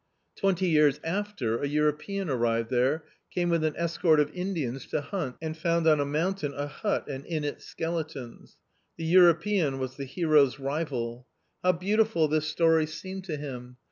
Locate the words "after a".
1.03-1.67